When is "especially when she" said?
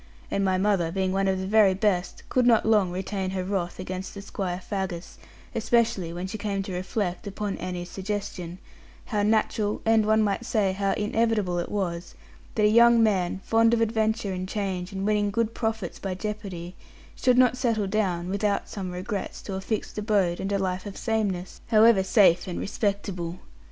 5.53-6.39